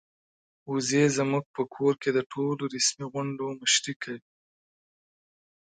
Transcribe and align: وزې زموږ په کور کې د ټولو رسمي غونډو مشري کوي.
وزې 0.71 1.03
زموږ 1.17 1.45
په 1.55 1.63
کور 1.75 1.93
کې 2.01 2.09
د 2.13 2.19
ټولو 2.31 2.63
رسمي 2.75 3.05
غونډو 3.13 3.45
مشري 3.61 3.93
کوي. 4.03 4.21